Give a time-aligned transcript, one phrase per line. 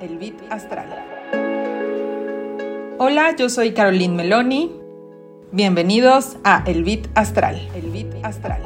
[0.00, 0.88] El Bit Astral.
[2.98, 4.72] Hola, yo soy Caroline Meloni.
[5.52, 7.68] Bienvenidos a El Bit Astral.
[7.74, 8.62] El Bit Astral.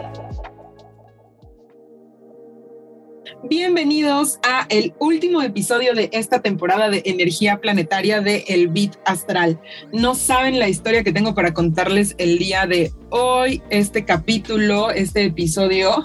[3.42, 9.61] Bienvenidos a el último episodio de esta temporada de Energía Planetaria de El Bit Astral.
[9.93, 15.24] No saben la historia que tengo para contarles el día de hoy, este capítulo, este
[15.24, 16.02] episodio.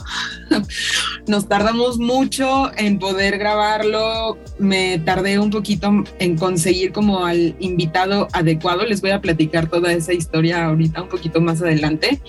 [1.27, 4.37] Nos tardamos mucho en poder grabarlo.
[4.59, 8.85] Me tardé un poquito en conseguir como al invitado adecuado.
[8.85, 12.21] Les voy a platicar toda esa historia ahorita, un poquito más adelante.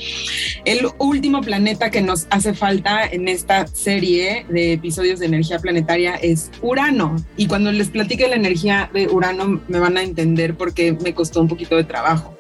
[0.65, 6.15] El último planeta que nos hace falta en esta serie de episodios de energía planetaria
[6.15, 7.17] es Urano.
[7.37, 11.43] Y cuando les platique la energía de Urano me van a entender porque me costó
[11.43, 12.35] un poquito de trabajo.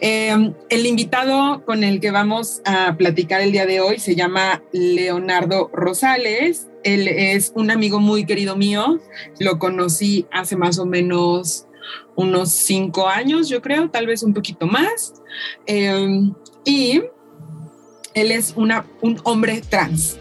[0.00, 4.62] Eh, el invitado con el que vamos a platicar el día de hoy se llama
[4.72, 6.68] Leonardo Rosales.
[6.84, 9.00] Él es un amigo muy querido mío.
[9.38, 11.66] Lo conocí hace más o menos
[12.14, 15.14] unos cinco años, yo creo, tal vez un poquito más.
[15.66, 16.30] Eh,
[16.64, 17.02] y
[18.14, 20.18] él es una, un hombre trans.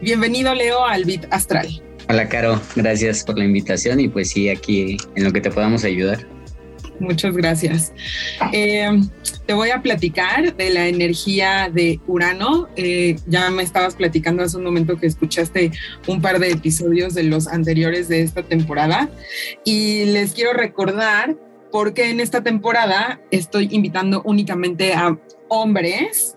[0.00, 1.82] Bienvenido, Leo, al Bit Astral.
[2.08, 2.60] Hola, Caro.
[2.74, 6.26] Gracias por la invitación y pues sí, aquí en lo que te podamos ayudar.
[7.00, 7.92] Muchas gracias.
[8.52, 8.88] Eh,
[9.46, 12.68] te voy a platicar de la energía de Urano.
[12.76, 15.72] Eh, ya me estabas platicando hace un momento que escuchaste
[16.06, 19.08] un par de episodios de los anteriores de esta temporada
[19.64, 21.36] y les quiero recordar
[21.72, 26.36] porque en esta temporada estoy invitando únicamente a hombres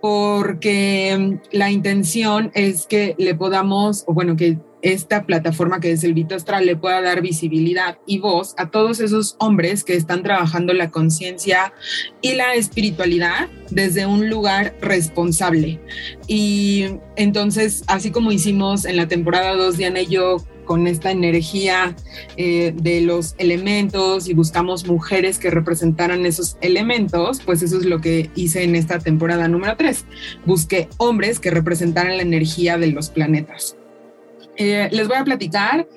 [0.00, 4.58] porque la intención es que le podamos, o bueno, que
[4.92, 9.00] esta plataforma que es el Vito Astral le pueda dar visibilidad y voz a todos
[9.00, 11.72] esos hombres que están trabajando la conciencia
[12.20, 15.80] y la espiritualidad desde un lugar responsable.
[16.28, 16.84] Y
[17.16, 21.96] entonces, así como hicimos en la temporada 2, Diana y yo, con esta energía
[22.36, 28.00] eh, de los elementos y buscamos mujeres que representaran esos elementos, pues eso es lo
[28.00, 30.04] que hice en esta temporada número 3.
[30.44, 33.75] Busqué hombres que representaran la energía de los planetas.
[34.56, 35.88] Eh, les voy a platicar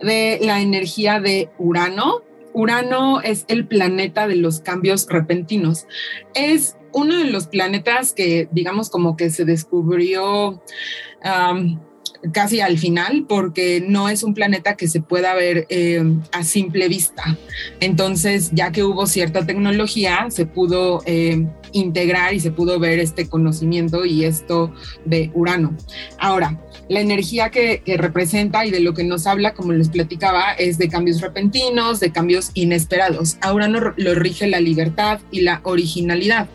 [0.00, 2.22] de la energía de Urano.
[2.52, 5.86] Urano es el planeta de los cambios repentinos.
[6.34, 10.62] Es uno de los planetas que, digamos, como que se descubrió
[12.32, 16.88] casi al final, porque no es un planeta que se pueda ver eh, a simple
[16.88, 17.36] vista.
[17.80, 23.28] Entonces, ya que hubo cierta tecnología, se pudo eh, integrar y se pudo ver este
[23.28, 24.72] conocimiento y esto
[25.04, 25.76] de Urano.
[26.18, 30.78] Ahora, la energía que, representa y de lo que nos habla, como les platicaba, es
[30.78, 33.38] de cambios repentinos, de cambios inesperados.
[33.40, 36.48] A Urano lo rige la libertad y la originalidad.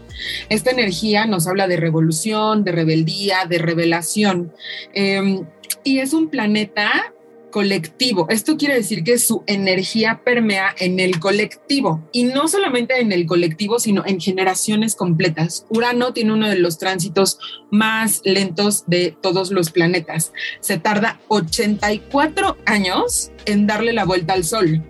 [0.49, 4.53] Esta energía nos habla de revolución, de rebeldía, de revelación.
[4.93, 5.45] Em,
[5.83, 7.13] y es un planeta
[7.51, 8.27] colectivo.
[8.29, 13.27] Esto quiere decir que su energía permea en el colectivo y no solamente en el
[13.27, 15.65] colectivo, sino en generaciones completas.
[15.69, 17.37] Urano tiene uno de los tránsitos
[17.69, 20.31] más lentos de todos los planetas.
[20.61, 24.81] Se tarda 84 años en darle la vuelta al Sol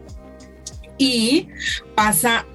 [0.97, 1.47] y
[1.96, 2.46] pasa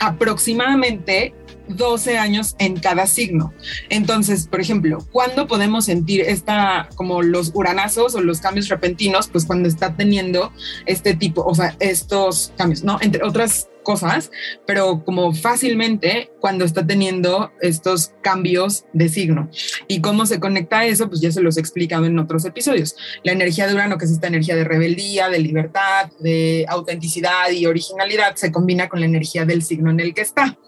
[0.00, 1.32] aproximadamente
[1.76, 3.52] 12 años en cada signo.
[3.88, 9.28] Entonces, por ejemplo, ¿cuándo podemos sentir esta, como los uranazos o los cambios repentinos?
[9.28, 10.52] Pues cuando está teniendo
[10.86, 12.98] este tipo, o sea, estos cambios, ¿no?
[13.00, 14.30] Entre otras cosas,
[14.66, 19.50] pero como fácilmente cuando está teniendo estos cambios de signo.
[19.88, 21.08] ¿Y cómo se conecta a eso?
[21.08, 22.96] Pues ya se los he explicado en otros episodios.
[23.22, 27.66] La energía de Urano, que es esta energía de rebeldía, de libertad, de autenticidad y
[27.66, 30.58] originalidad, se combina con la energía del signo en el que está.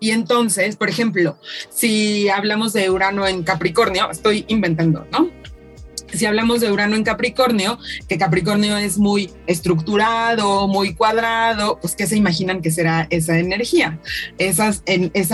[0.00, 1.38] Y entonces, por ejemplo,
[1.70, 5.30] si hablamos de Urano en Capricornio, estoy inventando, ¿no?
[6.12, 12.06] Si hablamos de Urano en Capricornio, que Capricornio es muy estructurado, muy cuadrado, pues ¿qué
[12.06, 14.00] se imaginan que será esa energía?
[14.38, 14.72] Esa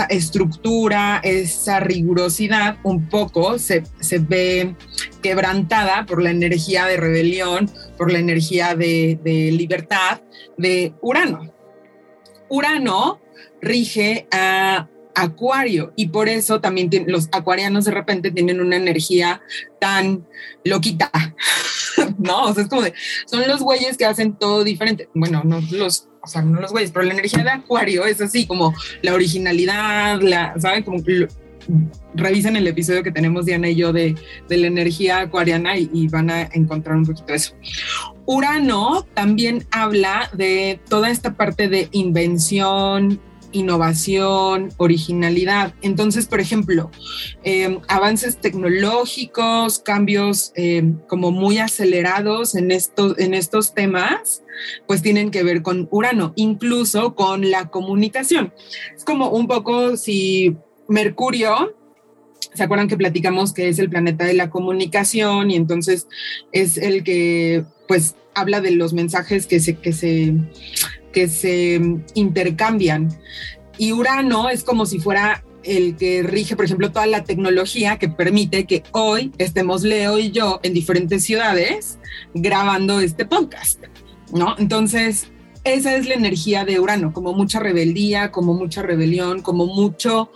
[0.09, 3.83] estructura, esa rigurosidad un poco se,
[4.19, 4.75] ve
[5.21, 9.19] quebrantada por la energía de rebelión, por la energía de
[9.51, 10.21] libertad
[10.57, 11.53] de Urano.
[12.49, 13.19] Urano
[13.61, 19.41] rige a Acuario y por eso también los acuarianos de repente tienen una energía
[19.79, 20.27] tan
[20.63, 21.11] loquita,
[22.17, 22.45] ¿no?
[22.45, 22.93] O sea, es como de,
[23.25, 25.09] son los güeyes que hacen todo diferente.
[25.13, 28.45] Bueno, no los, o sea, no los güeyes, pero la energía de Acuario es así
[28.45, 30.83] como la originalidad, la, ¿saben?
[30.83, 30.99] Como
[32.13, 34.15] revisen el episodio que tenemos Diana y yo de,
[34.47, 37.55] de la energía acuariana y, y, van a encontrar un poquito eso.
[38.25, 43.19] Urano también habla de toda esta parte de invención,
[43.55, 45.73] innovación, originalidad.
[45.81, 46.91] Entonces, por ejemplo,
[47.43, 54.43] em, avances tecnológicos, cambios em, como muy acelerados en estos, en estos temas,
[54.87, 58.53] pues tienen que ver con Urano, incluso con la comunicación.
[58.95, 60.55] Es como un poco si
[60.87, 61.75] Mercurio
[62.55, 66.07] ¿Se acuerdan que platicamos que es el planeta de la comunicación y entonces
[66.53, 70.33] es el que pues habla de los mensajes que se, que se,
[71.15, 71.79] que se
[72.13, 73.09] intercambian?
[73.77, 78.09] Y Urano es como si fuera el que rige, por ejemplo, toda la tecnología que
[78.09, 81.97] permite que hoy estemos Leo y yo en diferentes ciudades
[82.33, 83.81] grabando este podcast,
[84.33, 84.55] ¿no?
[84.59, 85.27] Entonces,
[85.63, 90.29] esa es la energía de Urano, como mucha rebeldía, como mucha rebelión, como mucho...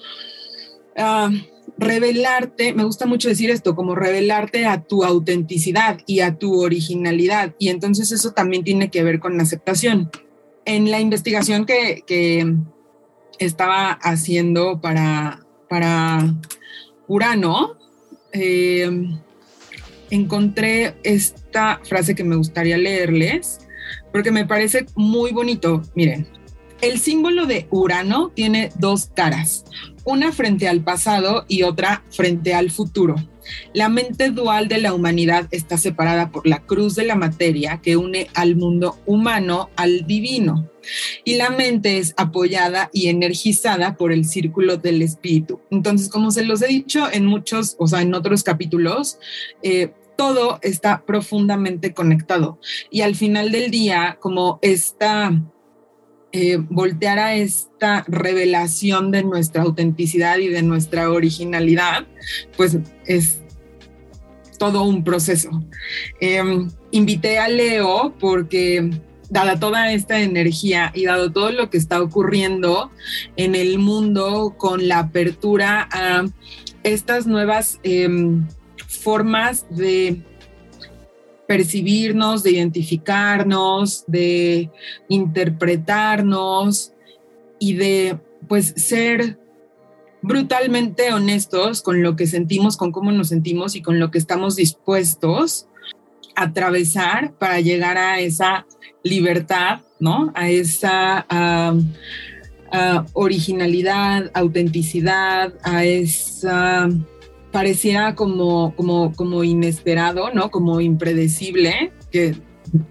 [0.97, 1.29] Ah,
[1.77, 7.55] revelarte, me gusta mucho decir esto, como revelarte a tu autenticidad y a tu originalidad.
[7.57, 10.09] Y entonces eso también tiene que ver con la aceptación.
[10.69, 12.45] En la investigación que,
[13.39, 15.39] estaba haciendo para,
[17.07, 17.75] Urano,
[18.33, 19.17] eh,
[20.11, 23.67] encontré esta frase que me gustaría leerles,
[24.11, 25.81] porque me parece muy bonito.
[25.95, 26.27] Miren,
[26.81, 29.65] el símbolo de Urano tiene dos caras,
[30.03, 33.15] una frente al pasado y otra frente al futuro.
[33.73, 37.97] La mente dual de la humanidad está separada por la cruz de la materia que
[37.97, 40.69] une al mundo humano al divino.
[41.23, 45.59] Y la mente es apoyada y energizada por el círculo del espíritu.
[45.69, 49.19] Entonces, como se los he dicho en muchos, o sea, en otros capítulos,
[49.61, 52.59] eh, todo está profundamente conectado.
[52.89, 55.31] Y al final del día, como esta
[56.31, 62.05] eh, voltear a esta revelación de nuestra autenticidad y de nuestra originalidad,
[62.55, 63.41] pues es
[64.59, 65.49] todo un proceso.
[66.19, 68.91] Em, invité a Leo porque
[69.29, 72.91] dada toda esta energía y dado todo lo que está ocurriendo
[73.35, 76.25] en el mundo con la apertura a
[76.83, 78.47] estas nuevas em,
[78.87, 80.21] formas de
[81.49, 84.69] percibirnos, de identificarnos, de
[85.07, 86.93] interpretarnos
[87.57, 89.39] y de pues ser
[90.21, 94.57] brutalmente honestos con lo que sentimos, con cómo nos sentimos y con lo que estamos
[94.57, 95.65] dispuestos
[96.35, 98.67] a atravesar para llegar a esa
[99.01, 100.31] libertad, ¿no?
[100.35, 101.25] A esa
[103.13, 106.89] originalidad, autenticidad, a esa
[107.51, 110.51] pareciera como, como, como inesperado, ¿no?
[110.51, 112.35] Como impredecible, que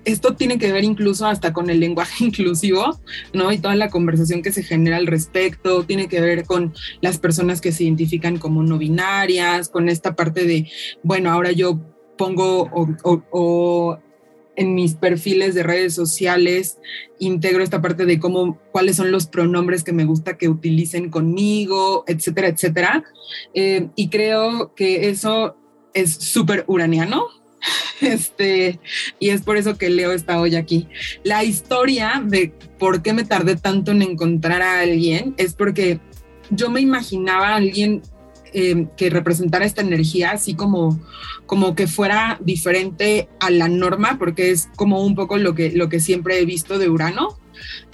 [0.05, 2.99] esto tiene que ver incluso hasta con el lenguaje inclusivo,
[3.33, 3.53] ¿no?
[3.53, 7.61] Y toda la conversación que se genera al respecto, tiene que ver con las personas
[7.61, 10.71] que se identifican como no binarias, con esta parte de,
[11.03, 11.81] bueno, ahora yo
[12.17, 12.69] pongo
[13.31, 13.99] o
[14.59, 16.79] en mis perfiles de redes sociales
[17.21, 22.05] integro esta parte de cómo, cuáles son los pronombres que me gusta que utilicen conmigo,
[22.09, 23.05] etcétera, etcétera.
[23.55, 25.57] Eh, y creo que eso
[25.95, 27.27] es súper uraniano.
[28.01, 28.79] Este,
[29.19, 30.87] y es por eso que Leo está hoy aquí.
[31.25, 35.99] La historia de por qué me tardé tanto en encontrar a alguien es porque
[36.51, 38.03] yo me imaginaba a alguien
[38.53, 41.01] eh, que representara esta energía así como,
[41.47, 45.89] como que fuera diferente a la norma, porque es como un poco lo que, lo
[45.89, 47.39] que siempre he visto de Urano.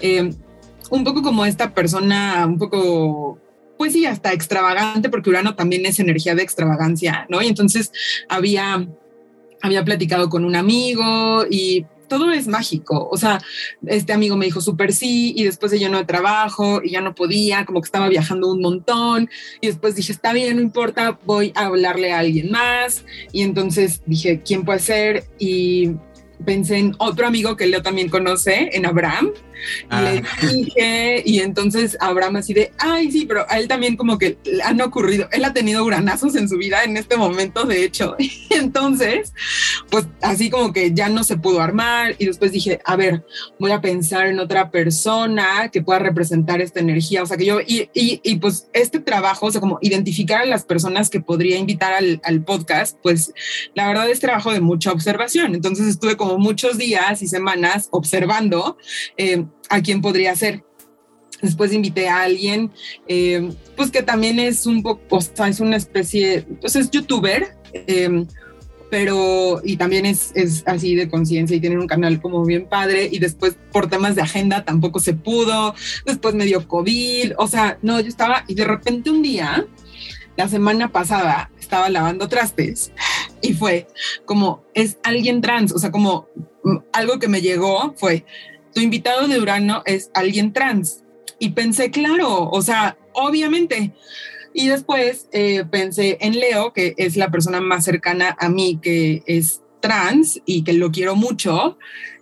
[0.00, 0.30] Eh,
[0.90, 3.40] un poco como esta persona, un poco
[3.76, 7.42] pues sí, hasta extravagante, porque Urano también es energía de extravagancia, ¿no?
[7.42, 7.90] Y entonces
[8.28, 8.86] había,
[9.62, 11.84] había platicado con un amigo y
[12.18, 13.08] todo es mágico.
[13.10, 13.40] O sea,
[13.86, 17.14] este amigo me dijo súper sí y después de lleno de trabajo y ya no
[17.14, 19.28] podía, como que estaba viajando un montón
[19.60, 24.02] y después dije, está bien, no importa, voy a hablarle a alguien más y entonces
[24.06, 25.24] dije, ¿quién puede ser?
[25.38, 25.92] Y
[26.44, 29.32] pensé en otro amigo que Leo también conoce, en Abraham,
[29.90, 30.46] y le ah.
[30.52, 34.80] dije, y entonces Abraham así de, ay, sí, pero a él también como que han
[34.80, 38.16] ocurrido, él ha tenido granazos en su vida en este momento, de hecho.
[38.18, 39.32] Y entonces,
[39.90, 43.24] pues así como que ya no se pudo armar y después dije, a ver,
[43.58, 47.22] voy a pensar en otra persona que pueda representar esta energía.
[47.22, 50.46] O sea, que yo, y, y, y pues este trabajo, o sea, como identificar a
[50.46, 53.32] las personas que podría invitar al, al podcast, pues
[53.74, 55.54] la verdad es trabajo de mucha observación.
[55.54, 58.76] Entonces estuve como muchos días y semanas observando.
[59.16, 60.64] Eh, a quién podría ser.
[61.42, 62.70] Después invité a alguien,
[63.06, 67.56] eh, pues que también es un poco, o sea, es una especie, pues es youtuber,
[67.72, 68.24] eh,
[68.90, 73.08] pero y también es, es así de conciencia y tiene un canal como bien padre
[73.10, 75.74] y después por temas de agenda tampoco se pudo,
[76.06, 79.66] después me dio COVID, o sea, no, yo estaba y de repente un día,
[80.36, 82.92] la semana pasada, estaba lavando trastes
[83.42, 83.88] y fue
[84.24, 86.28] como, es alguien trans, o sea, como
[86.92, 88.24] algo que me llegó fue,
[88.74, 91.02] tu invitado de Urano es alguien trans.
[91.38, 93.92] Y pensé, claro, o sea, obviamente.
[94.52, 99.22] Y después eh, pensé en Leo, que es la persona más cercana a mí que
[99.26, 101.76] es trans y que lo quiero mucho.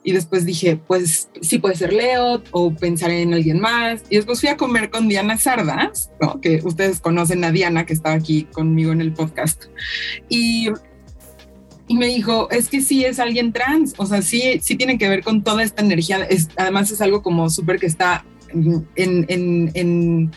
[0.04, 4.02] Y después dije, pues sí puede ser Leo o pensaré en alguien más.
[4.11, 8.16] Y después fui a comer con Diana Sardas, que ustedes conocen a Diana, que estaba
[8.16, 9.66] aquí conmigo en el podcast.
[10.28, 10.71] Y,
[11.88, 15.08] y me dijo, es que sí es alguien trans, o sea, sí, sí tiene que
[15.08, 16.26] ver con toda esta energía.
[16.56, 20.30] Además es algo como súper que está en, en, en,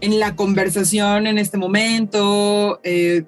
[0.00, 2.80] en, la conversación en este momento.
[2.84, 3.24] Eh,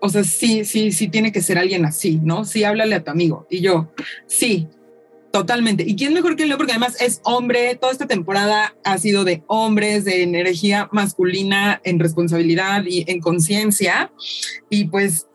[0.00, 2.44] o sea, sí, sí, sí tiene que ser alguien así, ¿no?
[2.44, 3.46] Sí, háblale a tu amigo.
[3.50, 3.92] Y yo,
[4.26, 4.68] sí,
[5.32, 5.82] Totalmente.
[5.86, 6.58] ¿Y quién mejor que Leo?
[6.58, 7.74] Porque además es hombre.
[7.76, 14.12] Toda esta temporada ha sido de hombres, de energía masculina en responsabilidad y en conciencia.
[14.68, 15.26] Y pues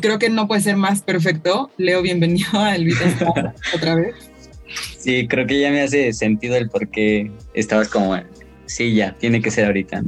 [0.00, 1.70] creo que no puede ser más perfecto.
[1.76, 4.14] Leo, bienvenido a Elvita otra vez.
[4.98, 8.16] Sí, creo que ya me hace sentido el por qué estabas como,
[8.66, 10.02] sí, ya, tiene que ser ahorita.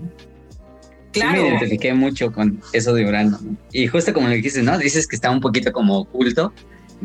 [1.12, 1.36] Claro.
[1.36, 3.38] Sí me identifiqué mucho con eso de Urano.
[3.72, 4.78] Y justo como lo dijiste, ¿no?
[4.78, 6.52] Dices que está un poquito como oculto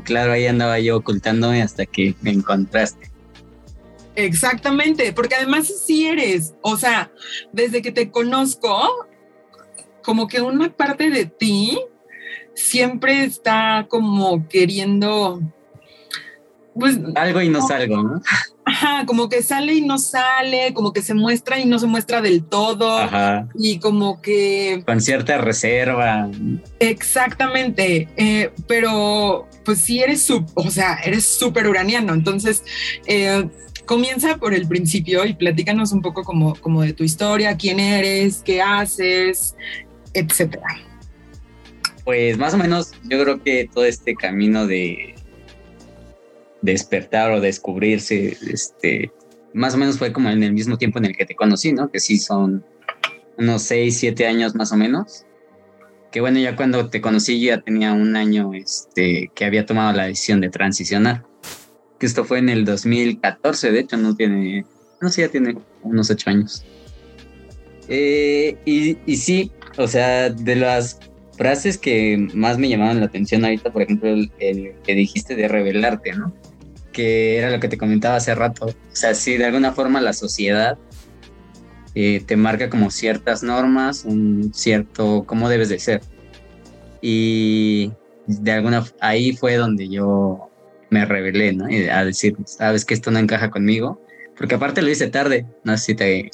[0.03, 3.11] claro, ahí andaba yo ocultándome hasta que me encontraste.
[4.15, 7.11] Exactamente, porque además sí eres, o sea,
[7.53, 9.07] desde que te conozco,
[10.03, 11.79] como que una parte de ti
[12.59, 15.41] siempre está como queriendo...
[16.75, 18.21] Pues, algo y no salgo, ¿no?
[18.63, 22.21] Ajá, como que sale y no sale, como que se muestra y no se muestra
[22.21, 22.99] del todo.
[22.99, 23.49] Ajá.
[23.55, 24.83] Y como que...
[24.85, 26.29] Con cierta reserva.
[26.79, 32.13] Exactamente, eh, pero pues sí eres, o sea, eres súper uraniano.
[32.13, 32.63] Entonces,
[33.07, 33.49] eh,
[33.85, 38.41] comienza por el principio y platícanos un poco como, como de tu historia, quién eres,
[38.45, 39.55] qué haces,
[40.13, 40.88] etcétera.
[42.09, 45.13] Pues más o menos yo creo que todo este camino de
[46.63, 49.11] despertar o descubrirse, este,
[49.53, 51.91] más o menos fue como en el mismo tiempo en el que te conocí, ¿no?
[51.91, 52.65] Que sí son
[53.37, 55.27] unos 6, 7 años más o menos.
[56.11, 60.07] Que bueno, ya cuando te conocí ya tenía un año este, que había tomado la
[60.07, 61.27] decisión de transicionar.
[61.99, 64.65] Que esto fue en el 2014, de hecho, no tiene,
[64.99, 66.65] no sé, ya tiene unos 8 años.
[67.87, 70.99] Eh, y, y sí, o sea, de las
[71.39, 74.29] frases que más me llamaban la atención ahorita, por ejemplo, el,
[74.83, 76.33] que dijiste de revelarte, ¿no?
[76.91, 78.65] Que era lo que te comentaba hace rato.
[78.65, 80.77] O sea, si de alguna forma la sociedad
[81.95, 86.01] eh, te marca como ciertas normas, un cierto cómo debes de ser.
[87.01, 87.93] Y
[88.27, 90.49] de alguna ahí fue donde yo
[90.89, 91.67] me revelé, ¿no?
[91.67, 94.03] a decir, sabes que esto no encaja conmigo,
[94.35, 96.31] porque aparte lo hice tarde, no sé si te,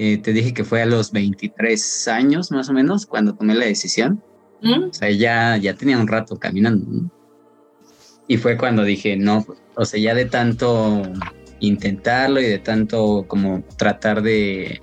[0.00, 3.66] eh, te dije que fue a los 23 años más o menos cuando tomé la
[3.66, 4.22] decisión.
[4.62, 4.84] ¿Mm?
[4.90, 7.10] O sea, ya, ya tenía un rato caminando.
[8.28, 11.02] Y fue cuando dije, no, o sea, ya de tanto
[11.58, 14.80] intentarlo y de tanto como tratar de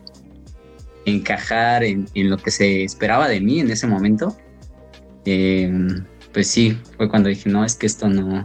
[1.06, 4.36] encajar en, lo que se esperaba de mí en ese momento,
[5.24, 5.72] eh,
[6.34, 8.44] pues sí, fue cuando dije, no, es que esto no,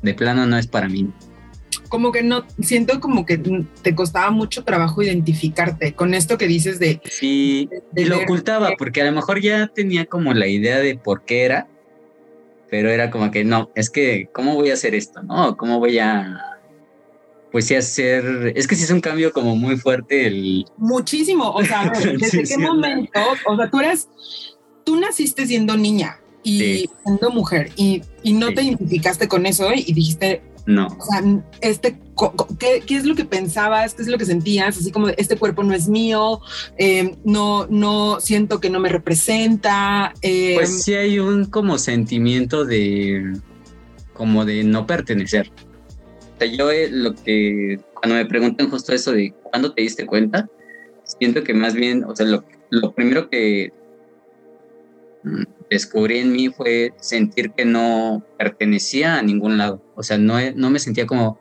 [0.00, 1.12] de plano no es para mí
[1.90, 3.36] como que no, siento como que
[3.82, 7.00] te costaba mucho trabajo identificarte con esto que dices de...
[7.04, 11.44] Sí, lo ocultaba porque a lo mejor ya tenía como la idea de por qué
[11.44, 11.66] era,
[12.70, 15.20] pero era como que no, es que, ¿cómo voy a hacer esto?
[15.24, 15.56] ¿No?
[15.56, 16.60] ¿Cómo voy a...
[17.50, 18.52] Pues sí, hacer...
[18.54, 20.66] Es que sí es un cambio como muy fuerte el...
[20.76, 23.20] Muchísimo, o sea, ¿desde qué momento?
[23.46, 24.08] O sea, tú eres...
[24.84, 29.92] Tú naciste siendo niña y siendo mujer y, y no te identificaste con eso y
[29.92, 30.86] dijiste, no.
[30.86, 31.22] O sea,
[31.60, 31.98] este,
[32.58, 33.94] ¿qué, ¿qué, es lo que pensabas?
[33.94, 34.78] ¿Qué es lo que sentías?
[34.78, 36.40] Así como este cuerpo no es mío,
[36.76, 40.12] em, no, no siento que no me representa.
[40.22, 40.56] Em.
[40.56, 43.38] pues sí hay un como sentimiento de
[44.12, 45.50] como de no pertenecer.
[46.36, 50.06] O sea, yo eh, lo que cuando me preguntan justo eso de cuándo te diste
[50.06, 50.48] cuenta,
[51.04, 53.72] siento que más bien, o sea, lo, lo primero que
[55.24, 59.80] mm, descubrí en mí fue sentir que no pertenecía a ningún lado.
[59.94, 61.38] O sea, no, no me sentía como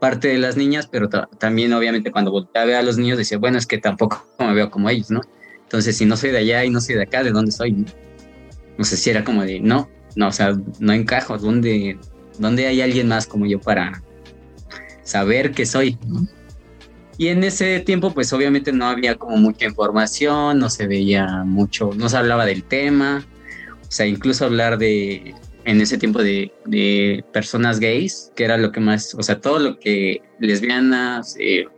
[0.00, 3.38] parte de las niñas, pero también obviamente cuando volteaba a ver a los niños decía,
[3.38, 5.20] bueno, es que tampoco me veo como ellos, ¿no?
[5.62, 7.84] Entonces, si no soy de allá y no soy de acá, ¿de dónde soy?
[8.78, 11.98] No, sé si era como de, no, no, o sea, no encajo, ¿dónde,
[12.38, 14.02] dónde hay alguien más como yo para
[15.02, 15.98] saber que soy?
[17.16, 21.90] Y en ese tiempo, pues obviamente no había como mucha información, no se veía mucho,
[21.96, 23.24] no se hablaba del tema.
[23.94, 28.72] O sea, incluso hablar de, en ese tiempo de, de, personas gays, que era lo
[28.72, 31.68] que más, o sea, todo lo que lesbianas, eh,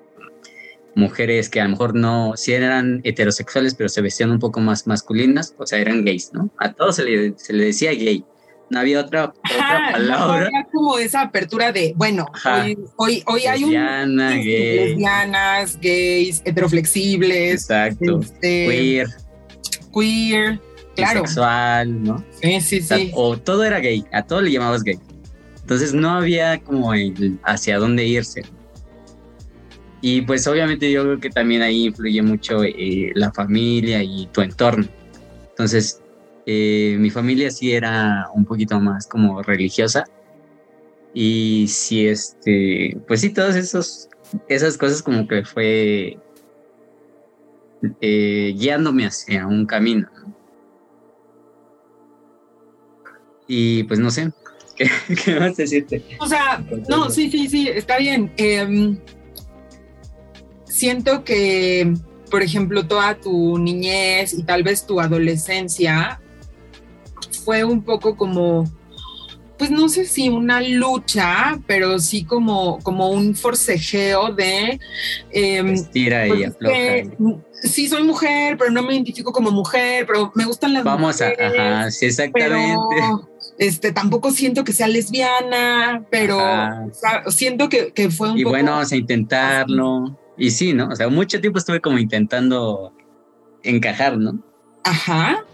[0.94, 4.86] mujeres que a lo mejor no, sí eran heterosexuales, pero se vestían un poco más
[4.86, 6.48] masculinas, o sea, eran gays, ¿no?
[6.56, 8.24] A todos se le, se le decía gay,
[8.70, 10.48] no había otra, otra palabra.
[10.50, 12.24] No como esa apertura de, bueno,
[12.96, 14.16] hoy, hoy, hay un...
[14.16, 14.76] Gay.
[14.76, 17.52] Lesbianas, gays, heteroflexibles.
[17.52, 18.20] Exacto.
[18.20, 19.08] Este, queer.
[19.92, 20.60] Queer,
[20.96, 21.20] claro.
[21.20, 22.24] Sexual, ¿no?
[22.42, 23.10] Sí, sí, sí.
[23.14, 24.98] O, todo era gay, a todo le llamabas gay.
[25.60, 28.42] Entonces no había como el hacia dónde irse.
[30.00, 34.40] Y pues obviamente yo creo que también ahí influye mucho eh, la familia y tu
[34.40, 34.86] entorno.
[35.50, 36.02] Entonces,
[36.46, 40.04] eh, mi familia sí era un poquito más como religiosa.
[41.12, 44.08] Y sí, este, pues sí, todas esos,
[44.48, 46.18] esas cosas como que fue
[48.00, 50.08] eh, guiándome hacia un camino.
[53.48, 54.32] Y pues no sé,
[54.76, 54.90] ¿qué,
[55.24, 56.02] qué más decirte?
[56.20, 58.32] O sea, no, sí, sí, sí, está bien.
[58.36, 58.98] Em,
[60.64, 61.94] siento que,
[62.30, 66.20] por ejemplo, toda tu niñez y tal vez tu adolescencia
[67.44, 68.64] fue un poco como,
[69.56, 74.78] pues no sé si una lucha, pero sí como, como un forcejeo de...
[75.30, 76.74] Eh, Estira y afloja.
[77.62, 81.28] Sí, soy mujer, pero no me identifico como mujer, pero me gustan las Vamos a,
[81.28, 82.96] ajá, sí, exactamente.
[83.58, 86.38] Este, tampoco siento que sea lesbiana, pero
[87.28, 88.54] siento que, fue un y poco...
[88.54, 90.18] bueno, vamos a intentarlo.
[90.36, 90.88] Y sí, ¿no?
[90.88, 92.92] O sea, mucho tiempo estuve como intentando
[93.62, 94.38] encajar, ¿no?
[94.84, 95.44] Ajá.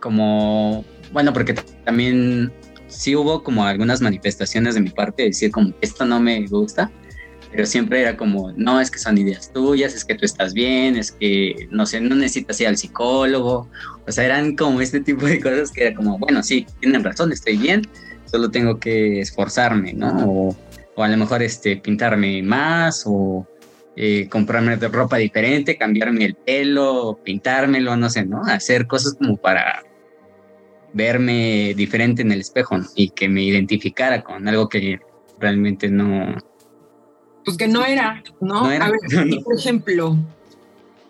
[0.00, 2.52] Como, bueno, porque también
[2.88, 6.90] sí hubo como algunas manifestaciones de mi parte, de decir como, esto no me gusta,
[7.52, 10.96] pero siempre era como, no, es que son ideas tuyas, es que tú estás bien,
[10.96, 13.68] es que, no sé, no necesitas ir al psicólogo,
[14.06, 17.30] o sea, eran como este tipo de cosas que era como, bueno, sí, tienen razón,
[17.30, 17.82] estoy bien,
[18.24, 20.08] solo tengo que esforzarme, ¿no?
[20.26, 20.56] O,
[20.96, 23.46] o a lo mejor este, pintarme más, o
[23.94, 28.42] eh, comprarme ropa diferente, cambiarme el pelo, pintármelo, no sé, ¿no?
[28.46, 29.82] Hacer cosas como para
[30.94, 34.98] verme diferente en el espejo y que me identificara con algo que
[35.38, 36.36] realmente no...
[37.44, 38.64] Pues que no era, ¿no?
[38.64, 38.80] A ver,
[39.44, 40.16] por ejemplo,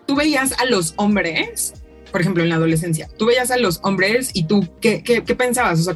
[0.07, 1.75] tú veías a los hombres,
[2.11, 5.35] por ejemplo, en la adolescencia, tú veías a los hombres y tú, ¿qué, qué, qué
[5.35, 5.81] pensabas?
[5.81, 5.95] O sea,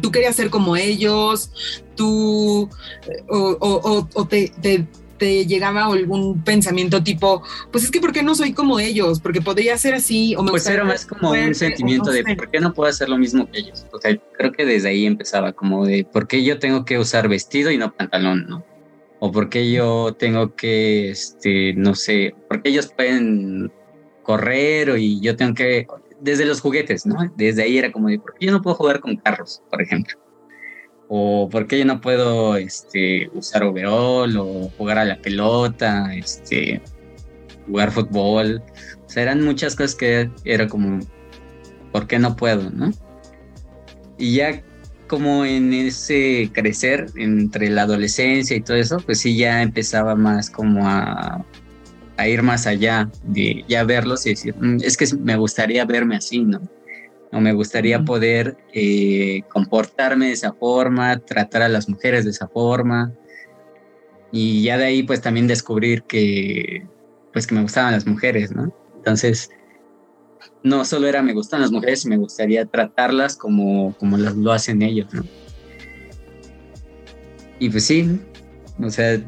[0.00, 1.50] tú querías ser como ellos,
[1.96, 2.68] tú,
[3.28, 4.86] o, o, o te, te,
[5.46, 9.20] llegaba algún pensamiento tipo, pues es que ¿por qué no soy como ellos?
[9.20, 10.34] Porque podría ser así.
[10.34, 13.16] O me pues era más como un sentimiento de ¿por qué no puedo hacer lo
[13.16, 13.86] mismo que ellos?
[13.92, 17.28] O sea, creo que desde ahí empezaba como de ¿por qué yo tengo que usar
[17.28, 18.64] vestido y no pantalón, no?
[19.24, 23.70] O ¿por qué yo tengo que, este, no sé, por qué ellos pueden
[24.24, 25.86] correr y yo tengo que,
[26.20, 27.16] desde los juguetes, ¿no?
[27.36, 30.18] Desde ahí era como ¿por qué yo no puedo jugar con carros, por ejemplo?
[31.14, 36.80] o por qué yo no puedo este, usar overall o jugar a la pelota, este,
[37.66, 38.62] jugar fútbol.
[39.06, 41.00] O sea, eran muchas cosas que era como,
[41.92, 42.70] ¿por qué no puedo?
[42.70, 42.92] ¿no?
[44.16, 44.62] Y ya
[45.12, 50.48] como en ese crecer entre la adolescencia y todo eso, pues sí ya empezaba más
[50.48, 51.44] como a,
[52.16, 56.16] a ir más allá de ya verlos y decir, mm, es que me gustaría verme
[56.16, 56.62] así, ¿no?
[57.30, 62.48] o me gustaría poder eh, comportarme de esa forma, tratar a las mujeres de esa
[62.48, 63.12] forma.
[64.30, 66.86] Y ya de ahí pues también descubrir que
[67.34, 68.74] pues que me gustaban las mujeres, ¿no?
[68.96, 69.50] Entonces,
[70.62, 74.82] no solo era me gustan las mujeres, me gustaría tratarlas como, como las, lo hacen
[74.82, 75.24] ellos, ¿no?
[77.58, 78.18] Y pues sí,
[78.82, 79.20] o sea,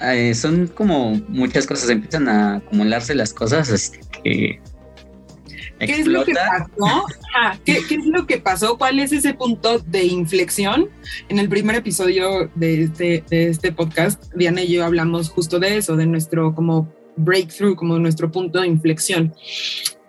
[0.00, 4.60] eh, son como muchas cosas, empiezan a acumularse las cosas, así que
[5.78, 7.04] ¿Qué es lo que pasó?
[7.64, 8.78] ¿qué, es lo que pasó?
[8.78, 10.88] ¿Cuál es ese punto de inflexión?
[11.28, 15.76] En el primer episodio de este, de este podcast, Diana y yo hablamos justo de
[15.76, 19.34] eso, de nuestro como breakthrough, como nuestro punto de inflexión.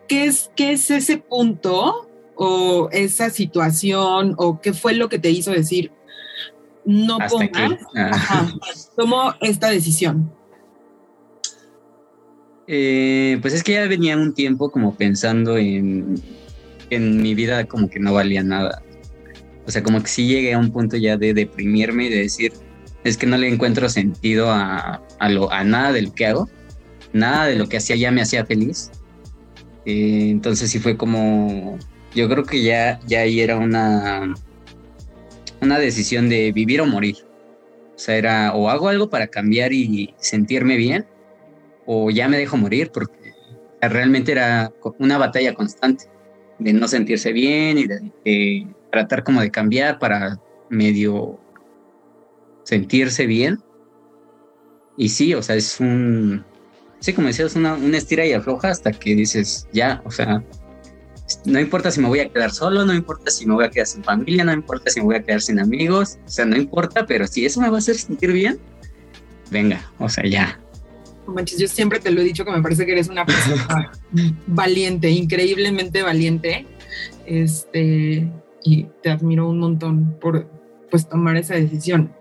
[0.07, 5.29] ¿Qué es, qué es ese punto o esa situación o qué fue lo que te
[5.29, 5.91] hizo decir
[6.87, 8.49] no pongas, ah.
[8.95, 10.31] tomo esta decisión?
[12.67, 16.21] Eh, pues es que ya venía un tiempo como pensando en,
[16.89, 18.81] en mi vida como que no valía nada.
[19.65, 22.53] O sea, como que sí llegué a un punto ya de deprimirme y de decir,
[23.03, 26.49] es que no le encuentro sentido a, a, lo, a nada de lo que hago.
[27.11, 28.91] Nada de lo que hacía ya me hacía feliz.
[29.87, 31.79] Eh, entonces sí fue como,
[32.13, 34.35] yo creo que ya, ya ahí era una,
[35.61, 37.15] una decisión de vivir o morir.
[37.95, 41.05] O sea, era o hago algo para cambiar y sentirme bien,
[41.85, 43.33] o ya me dejo morir, porque
[43.81, 46.05] realmente era una batalla constante
[46.59, 50.37] de no sentirse bien y de, tratar como de cambiar para
[50.69, 51.39] medio
[52.63, 53.59] sentirse bien.
[54.97, 56.43] Y sí, o sea, es un,
[56.99, 60.43] sí, como decías, una, una estira y afloja hasta que dices, ya, o sea,
[61.45, 63.87] no importa si me voy a quedar solo, no importa si me voy a quedar
[63.87, 67.05] sin familia, no importa si me voy a quedar sin amigos, o sea, no importa,
[67.05, 68.59] pero si eso me va a hacer sentir bien,
[69.51, 70.59] venga, o sea, ya.
[71.27, 73.91] Manches, yo siempre te lo he dicho que me parece que eres una persona
[74.47, 76.65] valiente, increíblemente valiente.
[77.25, 78.31] Este,
[78.63, 80.49] y te admiro un montón por
[80.89, 82.13] pues tomar esa decisión.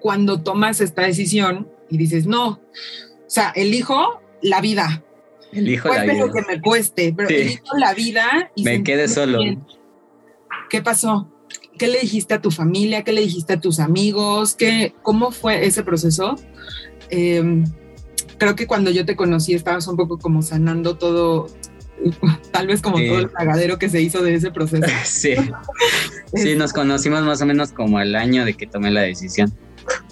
[0.00, 2.60] Cuando tomas esta decisión y dices, no,
[3.32, 5.02] sea, elijo la vida,
[5.52, 6.14] Elijo la vida.
[6.14, 9.40] lo que me cueste, pero elijo la vida y me quede solo.
[10.68, 11.28] ¿Qué pasó?
[11.78, 13.02] ¿Qué le dijiste a tu familia?
[13.04, 14.54] ¿Qué le dijiste a tus amigos?
[14.54, 16.36] ¿Qué, ¿Cómo fue ese proceso?
[17.08, 17.64] Em,
[18.38, 21.46] creo que cuando yo te conocí estabas un poco como sanando todo,
[22.52, 24.86] tal vez como todo el cagadero que se hizo de ese proceso.
[25.04, 25.34] sí.
[26.34, 29.52] sí, nos conocimos más o menos como al año de que tomé la decisión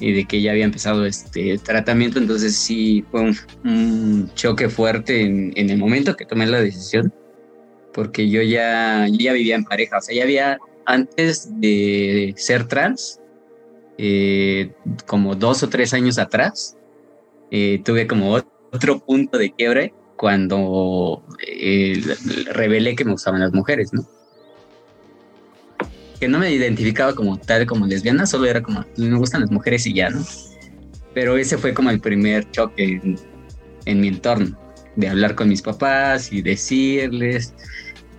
[0.01, 3.33] y de que ya había empezado este tratamiento, entonces sí fue
[3.65, 7.13] un, choque fuerte en, el momento que tomé la decisión,
[7.93, 13.21] porque yo ya, ya vivía en pareja, o sea, ya había antes de ser trans,
[13.99, 14.73] eh,
[15.07, 16.77] como dos o tres años atrás,
[17.51, 18.41] eh, tuve como
[18.73, 22.03] otro punto de quiebre cuando eh,
[22.53, 24.07] revelé que me gustaban las mujeres, ¿no?
[26.19, 29.87] Que no me identificaba como tal, como lesbiana, solo era como, me gustan las mujeres
[29.87, 30.25] y ya, ¿no?
[31.15, 33.01] Pero ese fue como el primer choque
[33.85, 34.59] en, mi entorno,
[34.97, 37.55] de hablar con mis papás y decirles,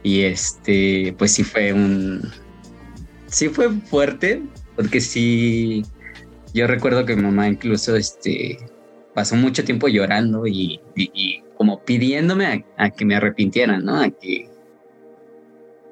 [0.04, 2.22] y este, pues sí fue un,
[3.28, 4.42] sí fue fuerte,
[4.76, 5.84] porque sí,
[6.54, 8.58] yo recuerdo que mi mamá incluso, este,
[9.14, 10.80] pasó mucho tiempo llorando y,
[11.58, 14.02] como pidiéndome a, que me arrepintiera, ¿no?
[14.02, 14.49] A que,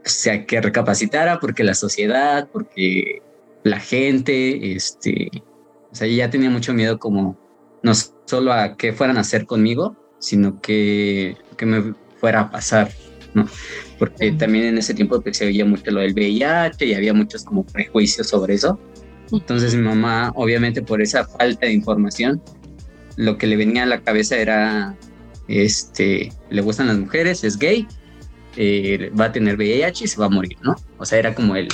[0.08, 3.22] o sea, que recapacitara porque la sociedad, porque
[3.63, 5.30] la gente, este,
[5.91, 7.38] o sea, ya tenía mucho miedo como
[7.84, 7.93] no
[8.26, 12.91] solo a qué fueran a hacer conmigo, sino que, que me fuera a pasar,
[13.34, 13.48] ¿no?
[14.00, 17.43] Porque también en ese tiempo pues, se oía mucho lo del VIH y había muchos
[17.43, 18.80] como prejuicios sobre eso.
[19.32, 22.41] Entonces mi mamá, obviamente por esa falta de información,
[23.15, 24.96] lo que le venía a la cabeza era,
[25.48, 27.88] este, le gustan las mujeres, es gay,
[28.60, 30.76] eh, va a tener VIH y se va a morir, ¿no?
[30.98, 31.67] O sea, era como el...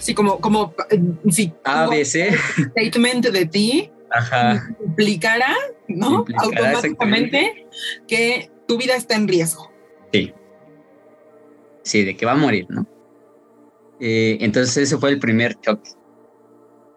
[0.00, 1.00] Sí, como, como, eh,
[1.30, 1.52] sí.
[1.62, 2.34] ABC.
[2.70, 3.90] Statement de ti.
[4.10, 4.68] Ajá.
[4.84, 5.54] Implicara,
[5.86, 6.24] ¿no?
[6.38, 7.66] Automáticamente
[8.08, 9.70] que tu vida está en riesgo.
[10.12, 10.32] Sí.
[11.84, 12.84] Sí, de que va a morir, ¿no?
[14.00, 15.90] Eh, entonces ese fue el primer choque.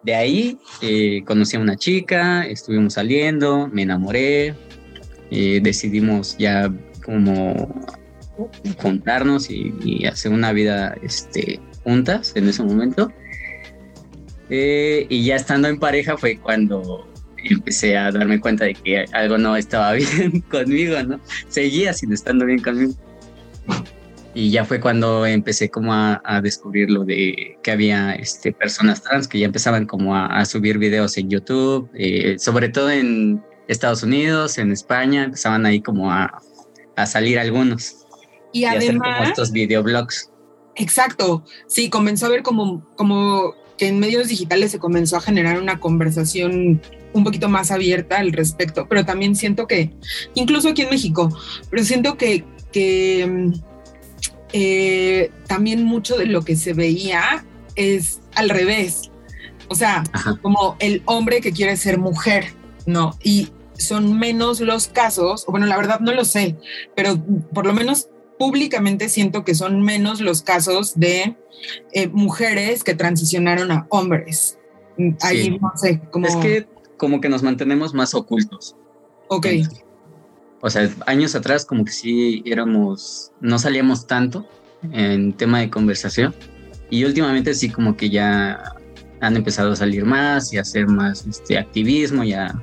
[0.04, 0.58] De ahí
[1.28, 4.56] conocí a una chica, estuvimos saliendo, me enamoré,
[5.30, 6.74] decidimos ya
[7.06, 8.01] como
[8.78, 13.12] juntarnos y, hacer una vida este, juntas en ese momento.
[14.50, 17.08] Eh, y ya estando en pareja fue cuando
[17.44, 21.20] empecé a darme cuenta de que algo no estaba bien conmigo, ¿no?
[21.48, 22.94] Seguía sin estando bien conmigo.
[24.34, 29.28] Y ya fue cuando empecé como a, descubrir lo de que había este, personas trans
[29.28, 34.58] que ya empezaban como a, subir videos en YouTube, eh, sobre todo en Estados Unidos,
[34.58, 36.42] en España, empezaban ahí como a,
[36.96, 38.01] a salir algunos.
[38.52, 39.18] Y, además...
[39.18, 40.30] como estos videoblogs.
[40.76, 45.60] Exacto, sí, comenzó a ver como, como que en medios digitales se comenzó a generar
[45.60, 46.82] una conversación
[47.14, 49.92] un poquito más abierta al respecto, pero también siento que,
[50.34, 51.38] incluso aquí en México,
[51.70, 53.52] pero siento que, que
[54.54, 59.12] eh, también mucho de lo que se veía es al revés,
[59.68, 60.04] o sea,
[60.42, 62.54] como el hombre que quiere ser mujer,
[62.86, 63.18] ¿no?
[63.24, 66.58] Y son menos los casos, o bueno, la verdad no lo sé,
[66.96, 67.18] pero
[67.54, 68.10] por lo menos
[68.42, 71.38] públicamente siento que son menos los casos de
[71.94, 74.58] eh, mujeres que transicionaron a hombres.
[75.22, 76.26] Ahí no sé, como...
[76.26, 78.76] Es que como que nos mantenemos más ocultos.
[79.28, 79.46] Ok.
[80.60, 84.48] O sea, años atrás como que sí éramos, no salíamos tanto
[84.92, 86.34] en tema de conversación
[86.90, 88.74] y últimamente sí como que ya
[89.20, 92.60] han empezado a salir más y a hacer más este activismo y a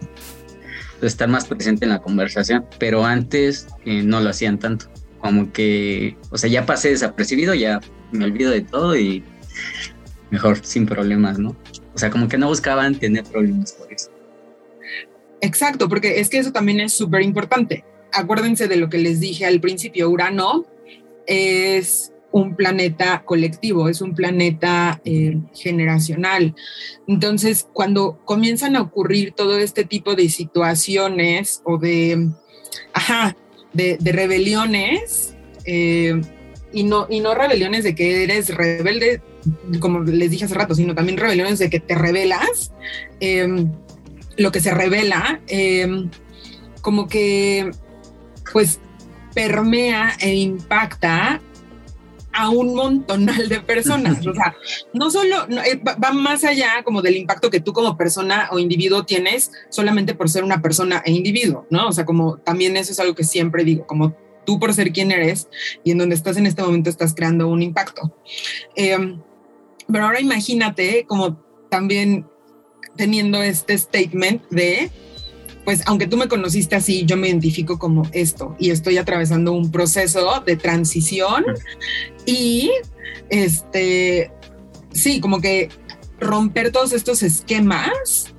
[1.03, 6.17] estar más presente en la conversación, pero antes eh, no lo hacían tanto como que,
[6.31, 7.81] o sea, ya pasé desapercibido, ya
[8.13, 9.23] me olvido de todo y
[10.31, 11.57] mejor sin problemas, ¿no?
[11.95, 14.11] O sea, como que no buscaban tener problemas por eso.
[15.41, 17.85] Exacto, porque es que eso también es súper importante.
[18.13, 20.67] Acuérdense de lo que les dije al principio, Urano
[21.27, 26.55] es un planeta colectivo, es un planeta eh, generacional.
[27.07, 32.29] Entonces, cuando comienzan a ocurrir todo este tipo de situaciones o de,
[32.93, 33.37] ajá,
[33.73, 36.21] de, rebeliones, eh,
[36.73, 39.23] y, no, y no rebeliones de que eres rebelde,
[39.81, 42.73] como les dije hace rato, sino también rebeliones de que te rebelas,
[43.21, 43.73] em,
[44.37, 46.11] lo que se revela, em,
[46.81, 47.71] como que
[48.53, 48.81] pues
[49.35, 51.41] permea e impacta
[52.39, 54.25] a un montonal de personas.
[54.25, 54.57] O sea,
[54.93, 59.05] no solo eh, va más allá como del impacto que tú como persona o individuo
[59.05, 61.89] tienes solamente por ser una persona e individuo, ¿no?
[61.89, 65.11] O sea, como también eso es algo que siempre digo, como tú por ser quien
[65.11, 65.49] eres
[65.83, 68.15] y en donde estás en este momento estás creando un impacto.
[68.77, 69.21] Em,
[69.91, 72.25] pero ahora imagínate como también
[72.97, 74.93] teniendo este statement de
[75.69, 79.71] pues aunque tú me conociste así, yo me identifico como esto y estoy atravesando un
[79.71, 81.45] proceso de transición
[82.25, 82.71] y
[83.29, 84.33] este,
[84.95, 85.69] sí, como que
[86.21, 88.35] romper todos estos esquemas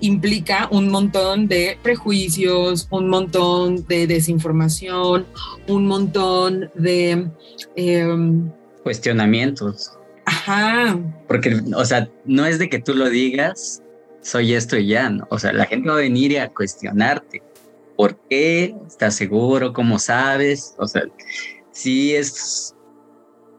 [0.00, 5.26] implica un montón de prejuicios, un montón de desinformación,
[5.68, 7.28] un montón de...
[7.76, 8.50] Em,
[8.82, 9.92] Cuestionamientos.
[10.24, 10.98] Ajá.
[11.28, 13.81] Porque, o sea, no es de que tú lo digas
[14.22, 15.12] soy esto y ya.
[15.28, 17.42] O sea, la gente va a venir a cuestionarte.
[17.96, 18.74] ¿Por qué?
[18.86, 19.72] ¿Estás seguro?
[19.72, 20.74] ¿Cómo sabes?
[20.78, 21.02] O sea,
[21.72, 22.74] si es...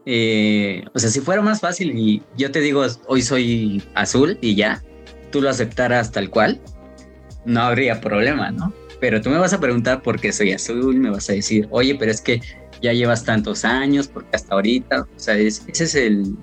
[0.06, 4.54] Eh, o sea, si fuera más fácil y yo te digo, hoy soy azul y
[4.54, 4.84] ya,
[5.32, 6.60] tú lo aceptaras tal cual,
[7.45, 8.73] no habría problema, ¿no?
[8.99, 11.95] Pero tú me vas a preguntar por qué soy azul, me vas a decir, oye,
[11.95, 12.41] pero es que
[12.82, 16.36] ya llevas tantos años, porque hasta ahorita, o sea, ese es el...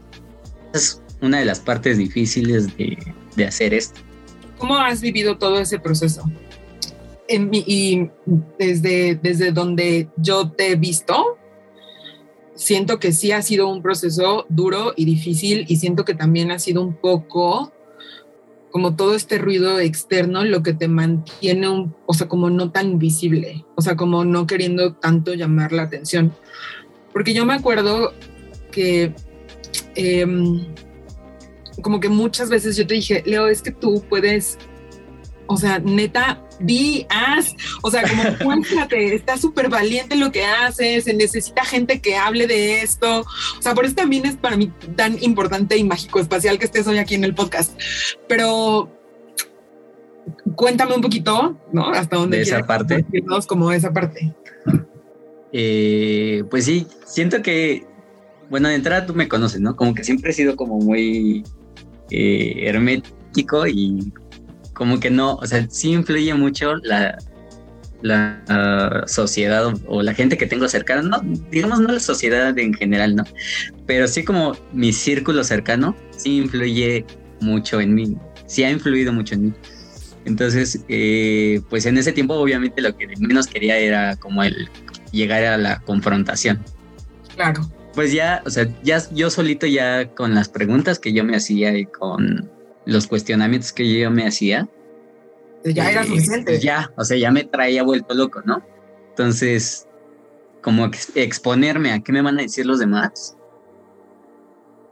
[0.72, 2.96] es una de las partes difíciles de,
[3.36, 4.00] de hacer esto.
[4.60, 6.22] ¿Cómo has vivido todo ese proceso?
[7.52, 8.08] y
[8.58, 11.38] desde, desde donde yo te he visto,
[12.56, 16.58] siento que sí ha sido un proceso duro y difícil y siento que también ha
[16.58, 17.72] sido un poco
[18.70, 22.98] como todo este ruido externo lo que te mantiene, un, o sea, como no tan
[22.98, 26.32] visible, o sea, como no queriendo tanto llamar la atención.
[27.12, 28.12] Porque yo me acuerdo
[28.70, 29.14] que
[29.96, 30.66] em,
[31.82, 34.58] como que muchas veces yo te dije, Leo, es que tú puedes,
[35.46, 41.04] o sea, neta, di, haz, o sea, como cuéntate, está súper valiente lo que haces,
[41.04, 44.72] se necesita gente que hable de esto, o sea, por eso también es para mí
[44.96, 47.78] tan importante y mágico espacial que estés hoy aquí en el podcast,
[48.28, 48.90] pero
[50.54, 51.90] cuéntame un poquito, ¿no?
[51.90, 53.04] Hasta dónde de esa parte,
[53.46, 54.34] como esa parte.
[55.52, 57.86] Eh, pues sí, siento que,
[58.48, 59.76] bueno, de entrada tú me conoces, ¿no?
[59.76, 61.44] Como que siempre he sido como muy
[62.10, 64.12] hermético y
[64.74, 67.18] como que no, o sea, sí influye mucho la,
[68.02, 71.20] la sociedad o, la gente que tengo cercana, no,
[71.50, 73.24] digamos no la sociedad en general, no,
[73.86, 77.04] pero sí como mi círculo cercano, sí influye
[77.40, 79.52] mucho en mí, sí ha influido mucho en mí.
[80.26, 84.68] Entonces, eh, pues en ese tiempo obviamente lo que menos quería era como el
[85.12, 86.62] llegar a la confrontación.
[87.34, 91.36] Claro pues ya, o sea, ya yo solito ya con las preguntas que yo me
[91.36, 92.50] hacía y con
[92.86, 94.68] los cuestionamientos que yo me hacía.
[95.64, 96.60] Ya era eh, suficiente.
[96.60, 98.62] Ya, o sea, ya me traía vuelto loco, ¿no?
[99.10, 99.86] Entonces,
[100.62, 103.36] como exponerme a qué me van a decir los demás,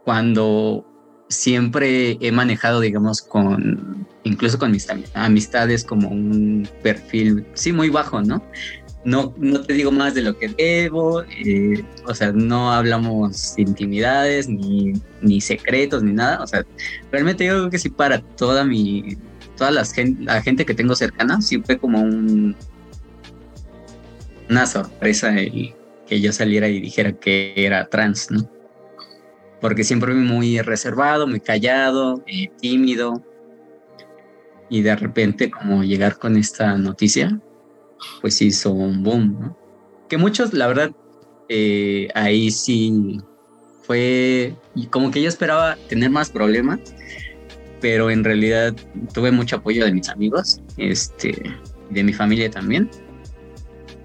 [0.03, 0.85] cuando
[1.29, 8.21] siempre he manejado, digamos, con, incluso con mis amistades como un perfil, sí, muy bajo,
[8.21, 8.43] ¿no?
[9.03, 14.49] No, no te digo más de lo que debo, eh, o sea, no hablamos intimidades,
[14.49, 16.65] ni, ni, secretos, ni nada, o sea,
[17.11, 19.17] realmente yo creo que sí para toda mi,
[19.55, 19.85] toda la
[20.41, 22.55] gente, que tengo cercana, sí fue como un,
[24.49, 25.73] una sorpresa el
[26.05, 28.49] que yo saliera y dijera que era trans, ¿no?
[29.61, 33.23] Porque siempre fui muy reservado, muy callado, eh, tímido,
[34.69, 37.39] y de repente como llegar con esta noticia,
[38.21, 39.55] pues hizo un boom.
[40.07, 40.91] Que muchos, la verdad,
[41.49, 43.19] eh, ahí sí
[43.83, 44.55] fue
[44.91, 46.79] como que yo esperaba tener más problemas,
[47.81, 48.75] pero en realidad
[49.13, 51.35] tuve mucho apoyo de mis amigos, este,
[51.89, 52.89] de mi familia también.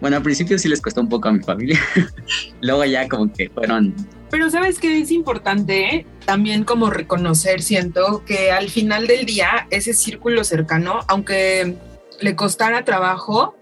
[0.01, 1.81] Bueno, al principio sí les costó un poco a mi familia,
[2.61, 3.95] luego ya como que fueron...
[4.31, 9.95] Pero sabes que es importante también como reconocer, siento que al final del día ese
[9.95, 11.77] círculo cercano, aunque
[12.21, 13.55] le costara trabajo,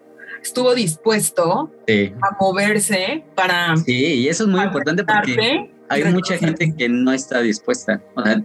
[0.43, 3.77] estuvo dispuesto a moverse para...
[3.77, 8.03] Sí, y eso es muy importante porque hay mucha gente que no está dispuesta.
[8.17, 8.43] O sea,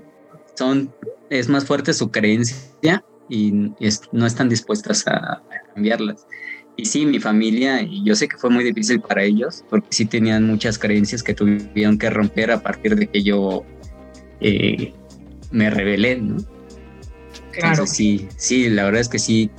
[0.56, 0.94] son,
[1.30, 3.72] es más fuerte su creencia y
[4.12, 5.42] no están dispuestas a,
[5.74, 6.28] cambiarlas.
[6.76, 10.06] Y sí, mi familia, y yo sé que fue muy difícil para ellos, porque sí
[10.06, 13.66] tenían muchas creencias que tuvieron que romper a partir de que yo
[14.42, 14.94] eh,
[15.52, 16.38] me rebelé, ¿no?
[17.52, 17.88] Claro.
[17.88, 19.50] sí, sí, la verdad es que sí,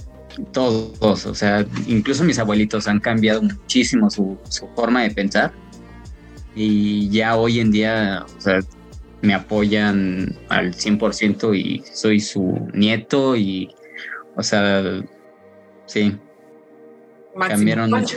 [0.53, 4.39] todos, o sea, incluso mis abuelitos han cambiado muchísimo su,
[4.75, 5.53] forma de pensar
[6.55, 8.61] y ya hoy en día, o sea,
[9.21, 13.75] me apoyan al 100% y soy su nieto y,
[14.37, 15.03] o sea,
[15.87, 16.17] sí.
[17.39, 18.17] cambiaron mucho.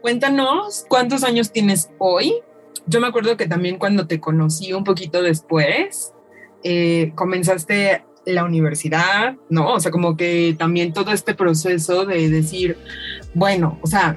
[0.00, 2.42] Cuéntanos cuántos años tienes hoy
[2.86, 6.12] yo me acuerdo que también cuando te conocí un poquito después,
[6.62, 9.74] eh, comenzaste la universidad, ¿no?
[9.74, 12.76] O sea, como que también todo este proceso de decir,
[13.34, 14.16] bueno, o sea,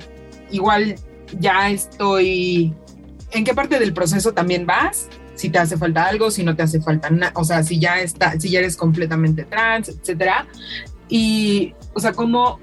[0.52, 0.96] igual
[1.40, 2.74] ya estoy,
[3.32, 5.08] ¿en qué parte del proceso también vas?
[5.36, 8.02] Si te hace falta algo, si no te hace falta nada, o sea, si ya
[8.02, 10.48] está, si ya eres completamente trans, etcétera.
[11.08, 12.60] Y, o sea, ¿cómo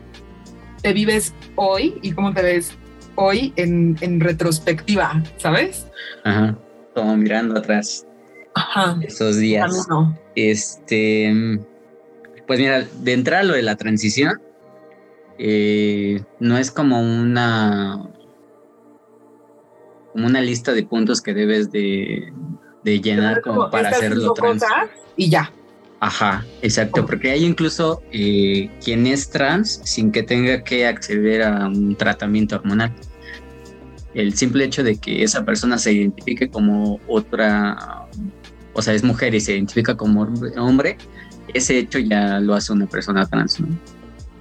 [0.83, 2.77] te vives hoy y cómo te ves
[3.15, 5.87] hoy en, en retrospectiva, ¿sabes?
[6.25, 6.59] Ajá,
[6.95, 8.06] como mirando atrás.
[8.57, 8.99] Ajá.
[9.03, 9.87] Esos días.
[9.89, 10.19] No.
[10.35, 11.61] Este,
[12.47, 14.41] pues mira, de entrada lo de la transición,
[15.39, 18.09] eh, no es como una
[20.13, 22.33] como una lista de puntos que debes de,
[22.83, 24.65] de llenar como, para hacerlo trans.
[25.17, 25.53] Y ya.
[26.01, 31.67] Ajá, exacto, porque hay incluso eh, quien es trans sin que tenga que acceder a
[31.67, 32.95] un tratamiento hormonal.
[34.15, 38.07] El simple hecho de que esa persona se identifique como otra,
[38.77, 40.99] o sea, es mujer y se identifica como hombre,
[41.55, 43.69] ese hecho ya lo hace una persona trans, ¿no?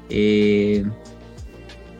[0.10, 0.86] Eh,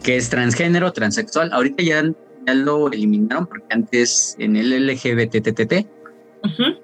[0.04, 1.52] que es transgénero, transexual.
[1.54, 2.04] Ahorita ya
[2.46, 5.88] ya lo eliminaron porque antes en el LGBTTT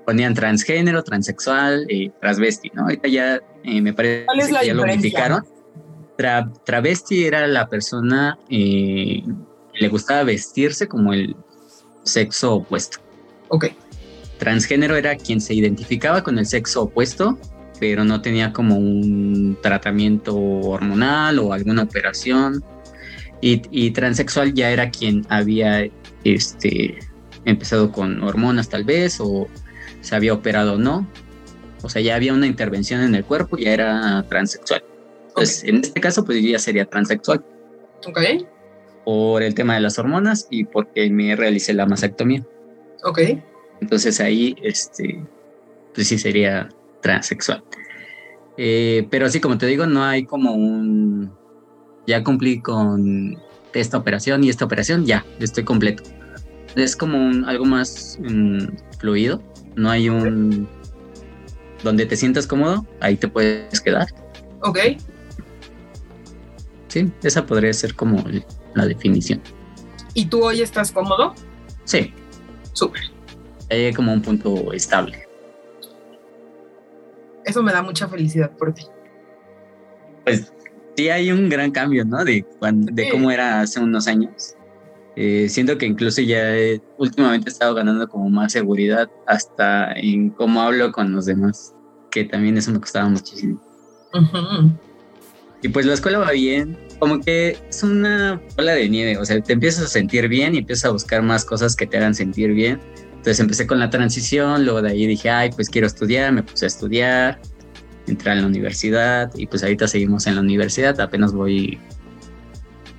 [0.05, 2.83] ponían transgénero, transexual, y transvesti, ¿no?
[2.83, 4.25] Ahorita ya eh, me parece
[4.59, 5.45] que ya lo modificaron.
[6.65, 9.21] travesti era la persona eh,
[9.73, 11.35] que le gustaba vestirse como el
[12.03, 12.97] sexo opuesto.
[13.49, 13.65] Ok.
[14.41, 17.37] Transgénero era quien se identificaba con el sexo opuesto,
[17.79, 22.63] pero no tenía como un tratamiento hormonal o alguna operación
[23.39, 25.87] y, transexual ya era quien había
[26.23, 26.97] este,
[27.45, 29.47] empezado con hormonas tal vez o
[30.01, 31.07] se había operado o no.
[31.83, 34.83] O sea, ya había una intervención en el cuerpo y ya era transexual.
[35.27, 37.45] Entonces, en este caso, pues ya sería transexual.
[38.07, 38.19] Ok.
[39.05, 42.43] Por el tema de las hormonas y porque me realicé la mastectomía.
[43.03, 43.19] Ok.
[43.81, 45.23] Entonces ahí, este,
[45.93, 46.69] pues sí sería
[47.01, 47.63] transexual.
[48.57, 51.31] Eh, pero sí, como te digo, no hay como un,
[52.07, 53.37] ya cumplí con
[53.73, 56.03] esta operación y esta operación, ya, estoy completo.
[56.75, 58.67] Es como un, algo más mm,
[58.99, 59.41] fluido,
[59.75, 60.67] no hay un...
[61.83, 64.07] donde te sientas cómodo, ahí te puedes quedar.
[64.61, 64.79] Ok.
[66.87, 68.23] Sí, esa podría ser como
[68.75, 69.41] la definición.
[70.13, 71.33] ¿Y tú hoy estás cómodo?
[71.85, 72.13] Sí.
[72.73, 73.10] Súper.
[73.71, 75.25] Hay como un punto estable.
[77.45, 78.83] Eso me da mucha felicidad por ti.
[80.25, 80.53] Pues
[80.95, 82.23] sí hay un gran cambio, ¿no?
[82.23, 84.55] De, de cómo era hace unos años.
[85.15, 86.53] Eh, siento que incluso ya
[86.97, 91.73] últimamente he estado ganando como más seguridad hasta en cómo hablo con los demás,
[92.11, 93.61] que también eso me costaba muchísimo.
[95.61, 99.41] Y pues la escuela va bien, como que es una bola de nieve, o sea,
[99.41, 102.53] te empiezas a sentir bien y empiezas a buscar más cosas que te hagan sentir
[102.53, 102.79] bien.
[103.21, 106.65] Entonces empecé con la transición, luego de ahí dije, ay, pues quiero estudiar, me puse
[106.65, 107.39] a estudiar,
[108.07, 111.77] entrar en la universidad y pues ahorita seguimos en la universidad, apenas voy,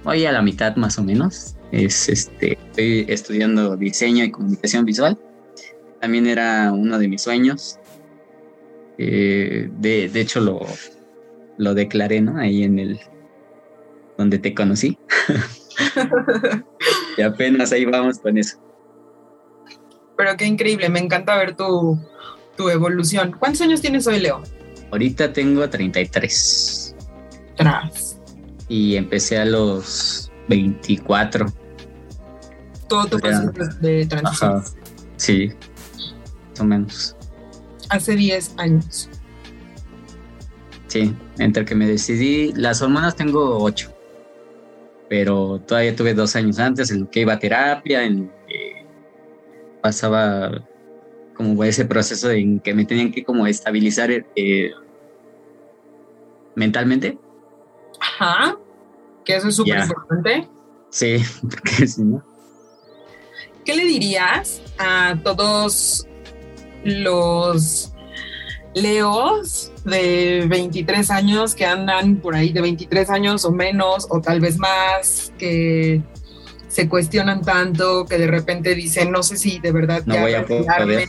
[0.05, 1.57] voy a la mitad más o menos.
[1.73, 5.19] Es, este, estoy estudiando diseño y comunicación visual.
[6.01, 7.81] También era uno de mis sueños.
[8.99, 10.61] Eh, de, de, hecho lo,
[11.59, 12.39] lo declaré, ¿no?
[12.39, 13.01] Ahí en el
[14.17, 14.97] donde te conocí.
[17.19, 18.57] y apenas ahí vamos con eso.
[20.17, 21.99] Pero qué increíble, me encanta ver tu,
[22.57, 23.35] tu evolución.
[23.39, 24.43] ¿Cuántos años tienes hoy, Leo?
[24.91, 26.97] Ahorita tengo 33.
[27.57, 28.21] Tras.
[28.69, 31.47] Y empecé a los 24.
[32.89, 34.63] Todo tu proceso de transición.
[35.17, 35.51] Sí,
[36.51, 37.17] más o menos.
[37.89, 39.09] Hace 10 años.
[40.89, 43.91] Sí, entre que me decidí, las hormonas tengo 8,
[45.09, 48.31] pero todavía tuve dos años antes en que iba a terapia, en
[49.83, 50.63] pasaba
[51.35, 54.71] como ese proceso en que me tenían que como estabilizar eh,
[56.55, 57.19] mentalmente.
[58.01, 58.57] Ajá,
[59.25, 60.49] que eso es súper importante.
[60.91, 62.25] Sí, porque si no.
[63.65, 66.07] ¿Qué le dirías a todos
[66.85, 67.93] los
[68.75, 74.41] leos de 23 años que andan por ahí, de 23 años o menos, o tal
[74.41, 76.03] vez más, que
[76.73, 80.47] se cuestionan tanto, que de repente dicen, no sé si de verdad no voy a
[80.47, 81.07] poder.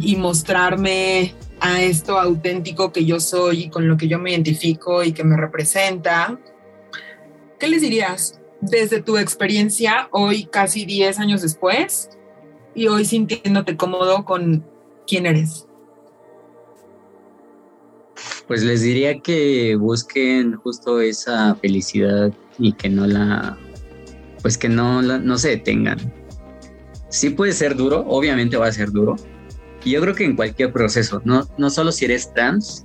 [0.00, 5.04] y mostrarme a esto auténtico que yo soy y con lo que yo me identifico
[5.04, 6.40] y que me representa.
[7.60, 12.08] ¿Qué les dirías desde tu experiencia hoy, casi 10 años después,
[12.74, 14.64] y hoy sintiéndote cómodo con
[15.06, 15.66] quién eres?
[18.48, 23.58] Pues les diría que busquen justo esa felicidad y que no la,
[24.42, 25.98] pues que no, no se detengan.
[27.08, 29.16] sí puede ser duro, obviamente va a ser duro.
[29.84, 32.84] Y yo creo que en cualquier proceso, no, no solo si eres trans,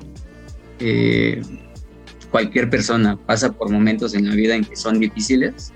[0.79, 1.41] eh,
[2.31, 5.73] cualquier persona pasa por momentos en la vida en que son difíciles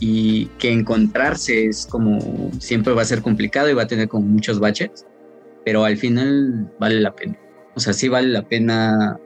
[0.00, 4.26] y que encontrarse es como siempre va a ser complicado y va a tener como
[4.26, 5.06] muchos baches,
[5.64, 7.38] pero al final vale la pena.
[7.74, 9.18] O sea, sí vale la pena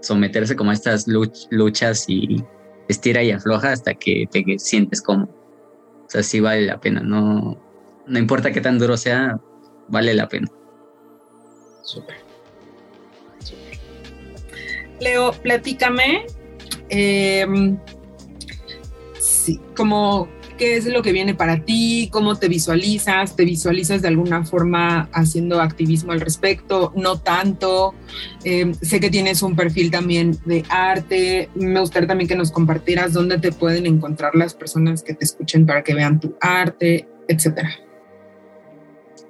[0.00, 1.06] someterse como a estas
[1.50, 2.44] luchas y
[2.88, 5.24] estira y afloja hasta que te sientes como.
[5.24, 7.58] O sea, sí vale la pena, no,
[8.06, 9.38] no importa qué tan duro sea,
[9.88, 10.48] vale la pena.
[11.82, 12.16] Súper.
[15.00, 16.26] Leo, platícame.
[16.88, 17.78] Em,
[19.20, 20.28] sí, como
[20.58, 25.08] qué es lo que viene para ti, cómo te visualizas, te visualizas de alguna forma
[25.12, 27.94] haciendo activismo al respecto, no tanto.
[28.44, 31.48] Em, sé que tienes un perfil también de arte.
[31.54, 35.64] Me gustaría también que nos compartieras dónde te pueden encontrar las personas que te escuchen
[35.64, 37.70] para que vean tu arte, etcétera.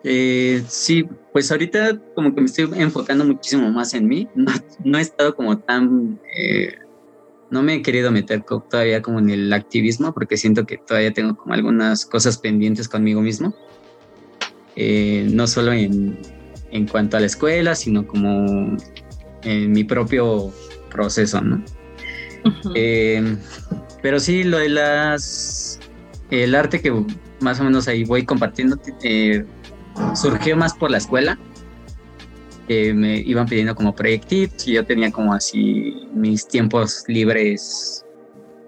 [0.04, 4.28] Eh, sí, pues ahorita como que me estoy enfocando muchísimo más en mí.
[4.34, 6.18] No, he estado como tan...
[6.36, 6.74] Eh,
[7.50, 11.36] no me he querido meter todavía como en el activismo porque siento que todavía tengo
[11.36, 13.54] como algunas cosas pendientes conmigo mismo.
[14.76, 16.18] Eh, no solo en,
[16.70, 18.76] en, cuanto a la escuela, sino como
[19.42, 20.52] en mi propio
[20.90, 21.64] proceso, ¿no?
[24.02, 25.80] pero sí, lo de las...
[26.30, 26.92] El arte que
[27.40, 28.78] más o menos ahí voy compartiendo
[30.14, 31.38] surgió más por la escuela.
[32.68, 38.04] Que me iban pidiendo como proyectitos y yo tenía como así mis tiempos libres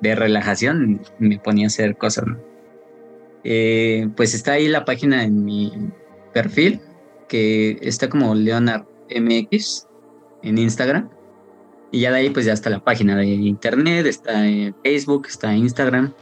[0.01, 2.25] de relajación, me ponía a hacer cosas.
[3.45, 5.73] Eh, pues está ahí la página en mi
[6.33, 6.81] perfil,
[7.29, 9.87] que está como Leonard MX
[10.43, 11.11] en Instagram.
[11.93, 15.53] Y ya de ahí pues ya está la página de internet, está en Facebook, está
[15.53, 16.15] en Instagram.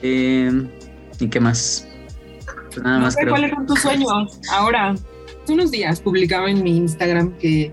[0.00, 0.50] Eh,
[1.18, 1.86] ¿Y qué más?
[2.68, 3.14] Pues nada más.
[3.28, 4.94] ¿Cuáles son tus sueños ahora?
[5.42, 7.72] Hace unos días publicaba en mi Instagram que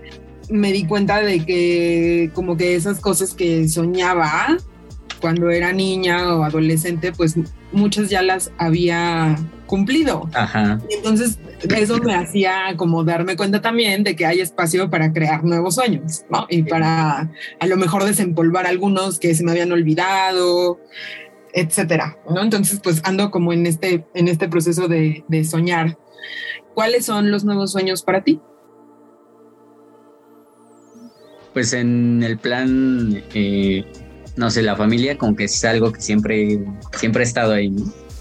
[0.50, 4.56] me di cuenta de que como que esas cosas que soñaba
[5.20, 7.34] cuando era niña o adolescente, pues
[7.72, 10.30] muchas ya las había cumplido.
[10.32, 10.80] Ajá.
[10.88, 11.38] Y entonces
[11.76, 16.24] eso me hacía como darme cuenta también de que hay espacio para crear nuevos sueños,
[16.30, 16.46] ¿no?
[16.48, 20.78] Y para a lo mejor desempolvar algunos que se me habían olvidado
[21.52, 22.42] etcétera, ¿no?
[22.42, 25.98] Entonces, pues ando como en este, en este proceso de, soñar.
[26.78, 28.38] ¿Cuáles son los nuevos sueños para ti?
[31.52, 33.84] Pues en el plan, eh,
[34.36, 36.64] no sé, la familia como que es algo que siempre,
[36.96, 37.74] siempre ha estado ahí,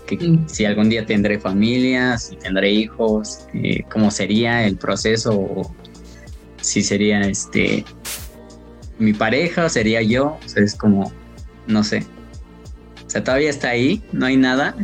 [0.08, 0.49] Que mm.
[0.49, 5.76] si algún día tendré familia, si tendré hijos, eh, cómo sería el proceso, o
[6.60, 7.86] si sería este
[8.97, 11.12] mi pareja, o sería yo, o sea, es como,
[11.68, 12.08] no sé,
[13.05, 14.76] o sea, todavía está ahí, no hay nada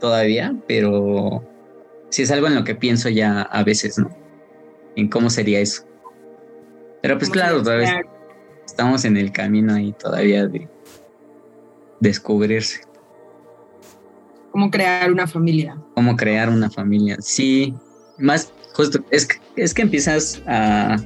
[0.00, 1.46] todavía, pero
[2.16, 4.08] sí es algo en lo que pienso ya a veces, ¿no?
[4.96, 5.84] En cómo sería eso.
[7.02, 8.00] Pero pues claro, todavía
[8.64, 10.66] estamos en el camino ahí todavía de
[12.00, 12.80] descubrirse.
[14.50, 15.76] ¿Cómo crear una familia?
[15.94, 17.18] ¿Cómo crear una familia?
[17.20, 17.74] Sí,
[18.16, 20.96] más justo, es que, es que empiezas a,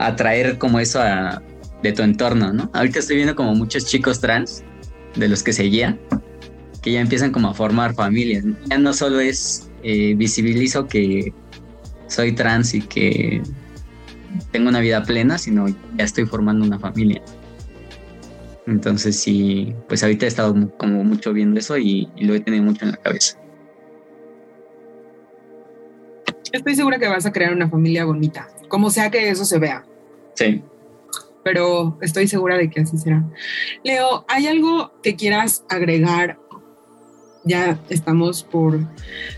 [0.00, 1.00] atraer como eso
[1.84, 2.68] de tu entorno, ¿no?
[2.72, 4.64] Ahorita estoy viendo como muchos chicos trans
[5.14, 5.96] de los que seguía,
[6.82, 8.44] que ya empiezan como a formar familias.
[8.68, 11.32] Ya no solo es eh, visibilizo que
[12.06, 13.42] soy trans y que
[14.50, 17.22] tengo una vida plena, sino ya estoy formando una familia.
[18.66, 22.64] Entonces sí, pues ahorita he estado como mucho viendo eso y, y lo he tenido
[22.64, 23.38] mucho en la cabeza.
[26.52, 29.84] Estoy segura que vas a crear una familia bonita, como sea que eso se vea.
[30.34, 30.62] Sí
[31.48, 33.24] pero estoy segura de que así será.
[33.82, 36.38] Leo, ¿hay algo que quieras agregar?
[37.48, 38.78] Ya estamos por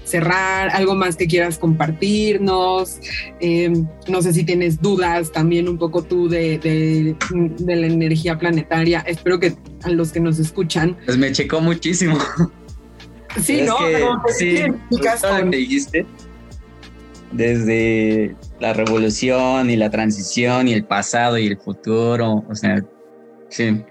[0.04, 2.98] cerrar, algo más que quieras compartirnos.
[3.40, 7.16] Em, no sé si tienes dudas también un poco tú de, de,
[7.76, 9.00] la energía planetaria.
[9.06, 9.54] Espero que
[9.84, 10.96] a los que nos escuchan.
[11.06, 12.18] Pues me checó muchísimo.
[13.40, 13.76] Sí, ¿no?
[14.36, 14.58] sí,
[15.44, 16.04] me dijiste
[17.32, 22.84] desde la revolución y la transición y el pasado y el futuro, o sea,
[23.48, 23.82] sí.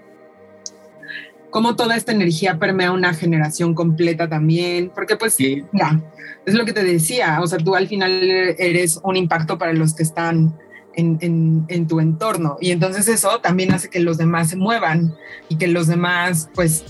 [1.50, 6.84] Como toda esta energía permea una generación completa también, porque pues es lo que te
[6.84, 8.12] decía, o sea, tú al final
[8.58, 10.56] eres un impacto para los que están
[10.94, 15.14] en, en, tu entorno y entonces eso también hace que los demás se muevan
[15.48, 16.84] y que los demás pues,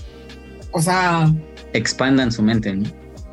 [0.71, 1.31] o sea...
[1.73, 2.89] Expandan su mente, ¿no?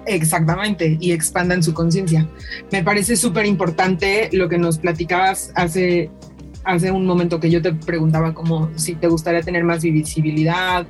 [0.08, 2.26] Exactamente, y expandan su conciencia.
[2.72, 6.10] Me parece súper importante lo que nos platicabas hace,
[6.68, 10.86] hace un momento que yo te preguntaba como si te gustaría tener más visibilidad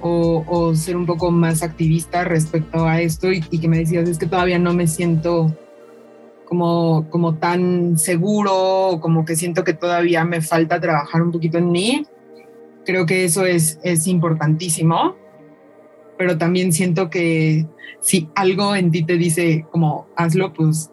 [0.00, 4.26] o, ser un poco más activista respecto a esto y, que me decías, es que
[4.26, 5.52] todavía no me siento
[6.44, 11.72] como, como tan seguro, como que siento que todavía me falta trabajar un poquito en
[11.72, 12.06] mí.
[12.84, 15.16] Creo que eso es, es importantísimo,
[16.16, 17.66] pero también siento que
[18.00, 20.92] si algo en ti te dice como hazlo, pues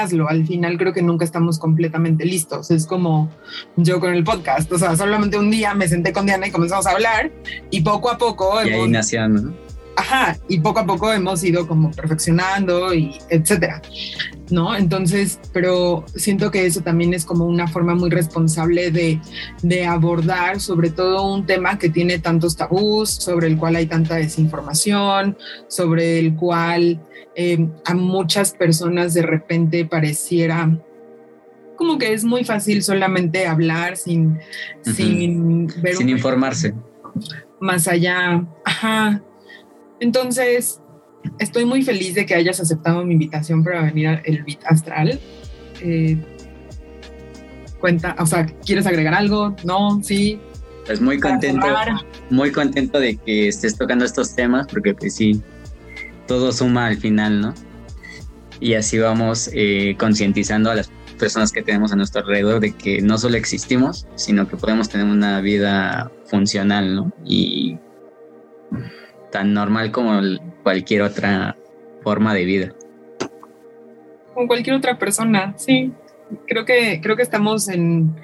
[0.00, 0.28] hazlo.
[0.28, 2.70] Al final creo que nunca estamos completamente listos.
[2.70, 3.30] Es como
[3.76, 4.70] yo con el podcast.
[4.72, 7.30] O sea, solamente un día me senté con Diana y comenzamos a hablar
[7.70, 8.62] y poco a poco...
[8.64, 9.54] Y ahí nació, ¿no?
[9.96, 13.80] Ajá, y poco a poco hemos ido como perfeccionando y etcétera,
[14.50, 14.76] ¿no?
[14.76, 19.20] Entonces, pero siento que eso también es como una forma muy responsable de,
[19.62, 24.16] de abordar sobre todo un tema que tiene tantos tabús, sobre el cual hay tanta
[24.16, 25.36] desinformación,
[25.68, 27.00] sobre el cual
[27.34, 30.78] eh, a muchas personas de repente pareciera
[31.76, 34.38] como que es muy fácil solamente hablar sin,
[34.82, 36.72] sin ver sin informarse
[37.60, 38.44] más allá.
[38.64, 39.22] Ajá.
[40.00, 40.80] Entonces,
[41.38, 45.18] estoy muy feliz de que hayas aceptado mi invitación para venir al Bit Astral.
[45.80, 46.16] Eh,
[47.80, 49.54] cuenta, o sea, ¿quieres agregar algo?
[49.64, 50.02] ¿No?
[50.02, 50.40] ¿Sí?
[50.86, 51.66] Pues muy contento,
[52.30, 55.42] muy contento de que estés tocando estos temas, porque pues sí,
[56.28, 57.54] todo suma al final, ¿no?
[58.60, 63.00] Y así vamos eh, concientizando a las personas que tenemos a nuestro alrededor de que
[63.00, 67.12] no solo existimos, sino que podemos tener una vida funcional, ¿no?
[67.24, 67.78] Y
[69.32, 70.20] tan normal como
[70.66, 71.56] cualquier otra
[72.02, 72.74] forma de vida.
[74.34, 75.92] Con cualquier otra persona, sí.
[76.48, 78.16] Creo que, creo que estamos en,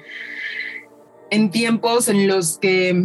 [1.31, 3.01] en tiempos en los que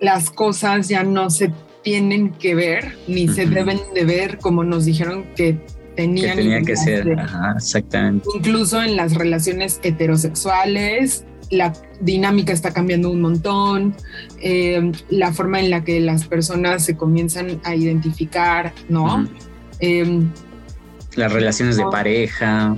[0.00, 4.84] las cosas ya no se tienen que ver ni se deben de ver como nos
[4.84, 5.58] dijeron que
[5.96, 7.16] tenían que, tenía que ser.
[7.56, 8.28] exactamente.
[8.32, 13.96] Incluso en las relaciones heterosexuales, la dinámica está cambiando un montón,
[14.40, 19.28] eh, la forma en la que las personas se comienzan a identificar, ¿no?
[19.80, 20.22] Eh,
[21.16, 22.76] las relaciones de pareja.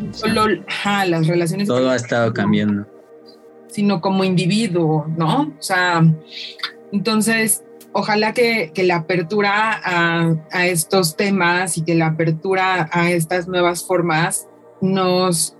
[1.06, 1.68] las relaciones.
[1.68, 2.86] Todo ha estado cambiando.
[3.68, 5.54] Sino como individuo, ¿no?
[5.58, 6.02] O sea,
[6.92, 7.62] entonces,
[7.92, 13.84] ojalá que, la apertura a, a, estos temas y que la apertura a estas nuevas
[13.84, 14.48] formas
[14.80, 15.56] nos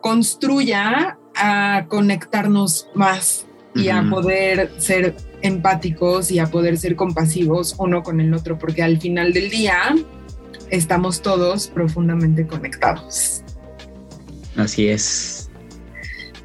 [0.00, 8.02] construya a conectarnos más y a poder ser empáticos y a poder ser compasivos uno
[8.02, 9.94] con el otro, porque al final del día
[10.70, 13.42] estamos todos profundamente conectados.
[14.56, 15.50] Así es.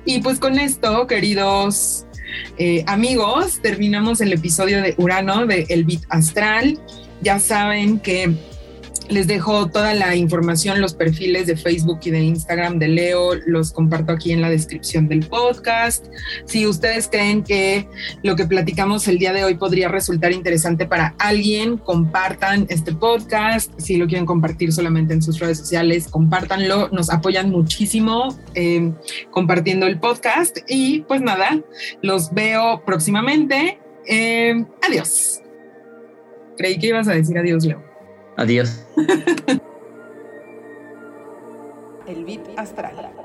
[0.04, 2.06] Y pues con esto, queridos
[2.58, 6.80] eh, amigos, terminamos el episodio de Urano de El Bit Astral.
[7.22, 8.36] Ya saben que
[9.12, 13.72] les dejo toda la información, los perfiles de Facebook y de Instagram de Leo, los
[13.74, 16.06] comparto aquí en la descripción del podcast.
[16.46, 17.88] Si ustedes creen que
[18.24, 23.72] lo que platicamos el día de hoy podría resultar interesante para alguien, compartan este podcast.
[23.78, 26.90] Si lo quieren compartir solamente en sus redes sociales, compártanlo.
[26.90, 28.94] Nos apoyan muchísimo eh,
[29.30, 30.60] compartiendo el podcast.
[30.68, 31.62] Y pues nada,
[32.02, 33.80] los veo próximamente.
[34.08, 35.42] Eh, adiós.
[36.58, 37.91] Creí que ibas a decir adiós, Leo.
[38.38, 38.86] Adiós.
[42.08, 43.21] El VIP astral.